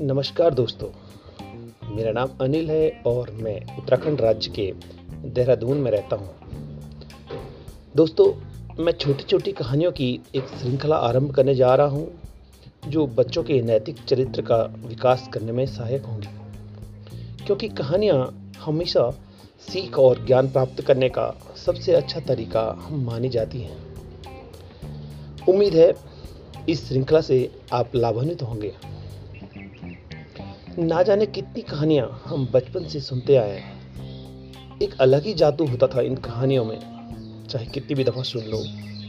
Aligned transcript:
नमस्कार 0.00 0.54
दोस्तों। 0.54 0.88
मेरा 1.96 2.12
नाम 2.12 2.28
अनिल 2.40 2.70
है 2.70 3.02
और 3.06 3.30
मैं 3.30 3.76
उत्तराखंड 3.76 4.20
राज्य 4.20 4.50
के 4.50 4.74
देहरादून 5.28 5.78
में 5.78 5.90
रहता 5.90 6.16
हूँ। 6.16 6.30
दोस्तों, 7.96 8.42
मैं 8.84 8.92
छोटी 8.92 9.24
छोटी 9.24 9.52
कहानियों 9.52 9.92
की 9.92 10.20
एक 10.34 10.44
श्रृंखला 10.44 10.96
आरंभ 10.96 11.34
करने 11.34 11.54
जा 11.54 11.74
रहा 11.74 11.86
हूँ, 11.86 12.12
जो 12.88 13.06
बच्चों 13.06 13.42
के 13.42 13.62
नैतिक 13.62 13.96
चरित्र 14.04 14.42
का 14.42 14.74
विकास 14.86 15.28
करने 15.32 15.52
में 15.52 15.66
सहायक 15.66 16.04
होंगी। 16.04 16.28
क्योंकि 17.46 17.68
कहानियाँ 17.68 18.52
हमेशा 18.60 19.10
सीख 19.60 19.98
और 19.98 20.26
ज्ञान 20.26 20.48
प्राप्त 20.48 20.80
करने 20.82 21.08
का 21.08 21.34
सबसे 21.66 21.92
अच्छा 21.92 22.20
तरीका 22.20 22.76
हम 22.80 23.04
मानी 23.04 23.28
जाती 23.28 23.60
हैं। 23.60 23.87
उम्मीद 25.48 25.74
है 25.74 25.94
इस 26.68 26.88
श्रृंखला 26.88 27.20
से 27.20 27.60
आप 27.72 27.90
लाभान्वित 27.94 28.42
होंगे। 28.42 28.72
ना 30.78 31.02
जाने 31.02 31.26
कितनी 31.26 31.62
कहानियाँ 31.62 32.22
हम 32.24 32.48
बचपन 32.52 32.84
से 32.84 33.00
सुनते 33.00 33.36
आए 33.36 33.58
हैं। 33.58 33.78
एक 34.82 34.98
अलग 35.00 35.24
ही 35.24 35.34
जादू 35.34 35.66
होता 35.66 35.86
था 35.86 36.00
इन 36.00 36.16
कहानियों 36.16 36.64
में। 36.64 36.78
चाहे 37.50 37.66
कितनी 37.66 37.94
भी 37.94 38.04
दफ़ा 38.04 38.22
सुन 38.22 38.42
लो, 38.42 38.64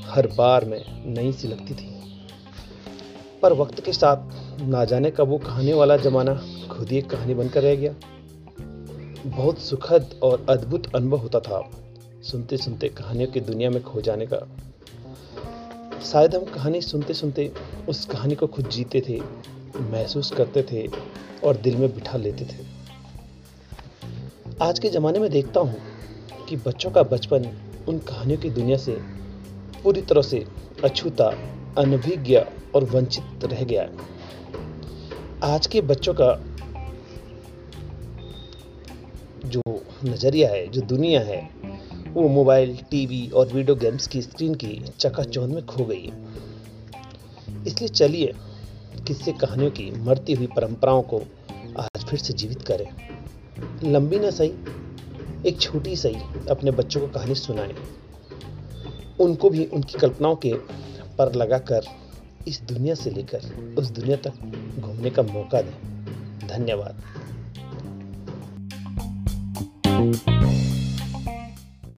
हर 0.06 0.28
बार 0.28 0.66
में 0.66 1.04
नई 1.06 1.32
सी 1.32 1.48
लगती 1.48 1.74
थी। 1.74 2.00
पर 3.42 3.54
वक्त 3.54 3.82
के 3.82 3.94
साथ 3.94 4.18
ना 4.62 4.86
जाने 4.86 5.12
कब 5.12 5.28
वो 5.28 5.38
कहानी 5.38 5.74
वाला 5.74 5.98
ज़माना 5.98 6.34
खुद 6.72 6.90
ही 6.90 6.98
एक 6.98 7.10
कहानी 7.10 7.34
बनकर 7.34 7.62
रह 7.62 7.76
गया। 7.76 7.96
बहुत 9.26 9.60
सुखद 9.60 10.20
और 10.24 10.46
अद्भुत 10.50 10.96
अनुभव 10.96 11.18
होता 11.18 11.40
था 11.40 11.72
सुनते 12.24 12.58
सुनते 12.58 12.90
कहानियों 12.90 13.32
की 13.32 13.40
दुनिया 13.40 13.70
में 13.70 13.84
खो 13.84 14.02
जाने 14.02 14.26
का। 14.26 14.58
शायद 16.04 16.36
हम 16.36 16.44
कहानी 16.46 16.82
सुनते 16.82 17.14
सुनते 17.14 17.52
उस 17.90 18.06
कहानी 18.06 18.36
को 18.36 18.48
खुद 18.48 18.70
जीते 18.70 19.02
थे, 19.10 19.20
महसूस 19.82 20.32
करते 20.32 20.64
थे 20.64 20.86
और 21.44 21.58
दिल 21.58 21.76
में 21.76 21.94
बिठा 21.96 22.18
लेते 22.18 22.46
थे। 22.46 22.66
आज 24.62 24.80
के 24.80 24.90
ज़माने 24.90 25.20
में 25.20 25.30
देखता 25.32 25.60
हूँ 25.60 25.82
कि 26.50 26.56
बच्चों 26.58 26.92
का 26.92 27.04
बचपन 27.04 27.50
उन 27.88 28.00
कहानियों 28.00 28.40
की 28.42 28.50
दुनिया 28.50 28.78
से 28.78 28.98
पूरी 29.84 30.02
तरह 30.02 30.22
से 30.22 30.46
अछूता, 30.84 31.28
अनभिज्ञ 31.78 32.38
और 32.76 32.84
वंचित 32.84 33.46
रह 33.46 33.64
गया 33.64 33.82
है। 33.82 34.08
आज 35.44 35.68
के 35.68 35.82
बच्चों 35.82 36.14
का 36.14 36.34
जो 39.46 39.62
नज़रिया 40.06 40.50
है, 40.50 40.68
जो 40.68 40.82
दुनिया 40.82 41.22
है 41.22 41.50
वो 42.20 42.30
मोबाइल, 42.30 42.78
टीवी 42.92 43.30
और 43.30 43.48
वीडियो 43.48 43.76
गेम्स 43.76 44.08
की 44.08 44.22
स्क्रीन 44.22 44.56
की 44.56 44.82
चकाचौंध 45.00 45.54
में 45.54 45.66
खो 45.66 45.86
गई। 45.86 46.12
इसलिए 47.68 47.88
चलिए 47.88 48.34
किस्से 49.08 49.32
कहानियों 49.32 49.72
की 49.72 49.92
मरती 49.92 50.34
हुई 50.34 50.48
परंपराओं 50.48 51.02
को 51.02 51.20
आज 51.80 52.06
फिर 52.06 52.20
से 52.20 52.34
जीवित 52.34 52.62
करें। 52.62 52.88
लंबी 53.84 54.20
ना 54.20 54.30
सही, 54.30 54.54
एक 55.46 55.58
छोटी 55.62 55.96
सही 55.96 56.48
अपने 56.50 56.72
बच्चों 56.72 57.02
को 57.02 57.08
कहानी 57.08 57.36
सुनाएँ। 57.36 57.74
उनको 59.20 59.50
भी 59.50 59.66
उनकी 59.66 60.00
कल्पनाओं 60.00 60.36
के 60.36 60.54
पर 61.18 61.36
लगाकर 61.36 61.82
इस 62.48 62.62
दुनिया 62.62 62.96
से 62.96 63.10
लेकर 63.10 63.76
उस 63.78 63.90
दुनिया 63.92 64.18
तक 64.18 64.34
घूमने 64.80 65.10
का 65.10 65.22
मौका 65.22 65.62
दें। 65.62 65.78
धन्यवाद। 66.48 67.02